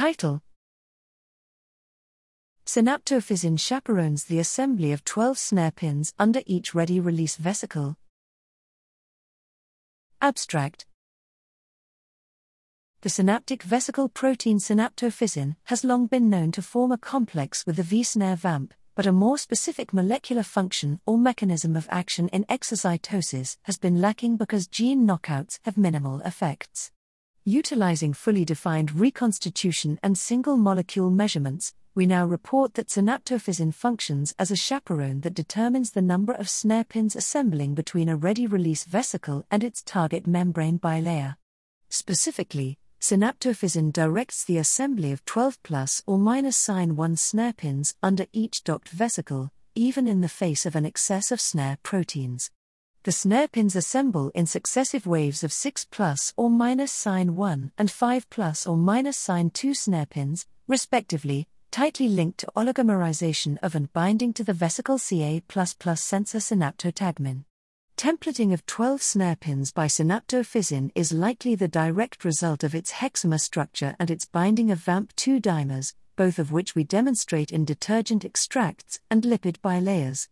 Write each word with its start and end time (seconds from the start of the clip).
Title 0.00 0.40
Synaptophysin 2.64 3.60
chaperones 3.60 4.24
the 4.24 4.38
assembly 4.38 4.92
of 4.92 5.04
12 5.04 5.36
snare 5.36 5.70
pins 5.70 6.14
under 6.18 6.40
each 6.46 6.74
ready 6.74 6.98
release 6.98 7.36
vesicle. 7.36 7.98
Abstract 10.22 10.86
The 13.02 13.10
synaptic 13.10 13.62
vesicle 13.62 14.08
protein 14.08 14.56
synaptophysin 14.56 15.56
has 15.64 15.84
long 15.84 16.06
been 16.06 16.30
known 16.30 16.50
to 16.52 16.62
form 16.62 16.92
a 16.92 16.96
complex 16.96 17.66
with 17.66 17.76
the 17.76 17.82
V 17.82 18.02
snare 18.02 18.36
VAMP, 18.36 18.72
but 18.94 19.04
a 19.04 19.12
more 19.12 19.36
specific 19.36 19.92
molecular 19.92 20.42
function 20.42 20.98
or 21.04 21.18
mechanism 21.18 21.76
of 21.76 21.86
action 21.90 22.28
in 22.28 22.44
exocytosis 22.44 23.58
has 23.64 23.76
been 23.76 24.00
lacking 24.00 24.38
because 24.38 24.66
gene 24.66 25.06
knockouts 25.06 25.58
have 25.64 25.76
minimal 25.76 26.22
effects. 26.22 26.90
Utilizing 27.46 28.12
fully 28.12 28.44
defined 28.44 28.94
reconstitution 28.94 29.98
and 30.02 30.18
single 30.18 30.58
molecule 30.58 31.10
measurements, 31.10 31.72
we 31.94 32.04
now 32.04 32.26
report 32.26 32.74
that 32.74 32.88
synaptophysin 32.88 33.72
functions 33.72 34.34
as 34.38 34.50
a 34.50 34.56
chaperone 34.56 35.22
that 35.22 35.32
determines 35.32 35.92
the 35.92 36.02
number 36.02 36.34
of 36.34 36.50
snare 36.50 36.84
pins 36.84 37.16
assembling 37.16 37.74
between 37.74 38.10
a 38.10 38.16
ready 38.16 38.46
release 38.46 38.84
vesicle 38.84 39.46
and 39.50 39.64
its 39.64 39.82
target 39.82 40.26
membrane 40.26 40.78
bilayer. 40.78 41.36
Specifically, 41.88 42.78
synaptophysin 43.00 43.90
directs 43.90 44.44
the 44.44 44.58
assembly 44.58 45.10
of 45.10 45.24
12 45.24 45.62
plus 45.62 46.02
or 46.06 46.18
minus 46.18 46.58
sign 46.58 46.94
1 46.94 47.16
snare 47.16 47.54
pins 47.54 47.94
under 48.02 48.26
each 48.34 48.62
docked 48.64 48.90
vesicle, 48.90 49.50
even 49.74 50.06
in 50.06 50.20
the 50.20 50.28
face 50.28 50.66
of 50.66 50.76
an 50.76 50.84
excess 50.84 51.32
of 51.32 51.40
snare 51.40 51.78
proteins. 51.82 52.50
The 53.02 53.12
snare 53.12 53.48
pins 53.48 53.76
assemble 53.76 54.28
in 54.34 54.44
successive 54.44 55.06
waves 55.06 55.42
of 55.42 55.54
6 55.54 55.86
plus 55.86 56.34
or 56.36 56.50
minus 56.50 56.92
sign 56.92 57.34
1 57.34 57.72
and 57.78 57.90
5 57.90 58.28
plus 58.28 58.66
or 58.66 58.76
minus 58.76 59.16
sign 59.16 59.48
2 59.48 59.72
snare 59.72 60.04
pins, 60.04 60.46
respectively, 60.68 61.48
tightly 61.70 62.08
linked 62.08 62.40
to 62.40 62.52
oligomerization 62.54 63.56
of 63.62 63.74
and 63.74 63.90
binding 63.94 64.34
to 64.34 64.44
the 64.44 64.52
vesicle 64.52 64.98
Ca 64.98 65.40
sensor 65.96 66.38
synaptotagmin. 66.40 67.44
Templating 67.96 68.52
of 68.52 68.66
12 68.66 69.02
snare 69.02 69.36
pins 69.36 69.72
by 69.72 69.86
synaptophysin 69.86 70.90
is 70.94 71.10
likely 71.10 71.54
the 71.54 71.68
direct 71.68 72.22
result 72.22 72.62
of 72.62 72.74
its 72.74 72.92
hexamer 72.92 73.40
structure 73.40 73.96
and 73.98 74.10
its 74.10 74.26
binding 74.26 74.70
of 74.70 74.78
VAMP2 74.78 75.40
dimers, 75.40 75.94
both 76.16 76.38
of 76.38 76.52
which 76.52 76.74
we 76.74 76.84
demonstrate 76.84 77.50
in 77.50 77.64
detergent 77.64 78.26
extracts 78.26 79.00
and 79.10 79.22
lipid 79.22 79.58
bilayers. 79.62 80.28